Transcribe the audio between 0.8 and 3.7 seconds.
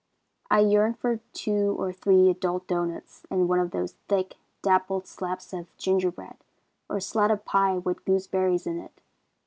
for two or three adult doughnuts and one of